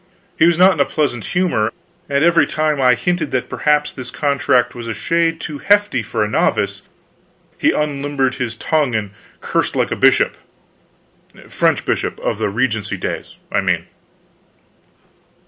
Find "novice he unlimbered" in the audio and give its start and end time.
6.27-8.33